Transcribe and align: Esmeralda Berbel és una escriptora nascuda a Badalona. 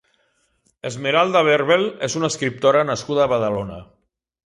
Esmeralda 0.91 1.45
Berbel 1.49 1.85
és 2.09 2.17
una 2.23 2.33
escriptora 2.35 2.85
nascuda 2.91 3.27
a 3.29 3.33
Badalona. 3.37 3.83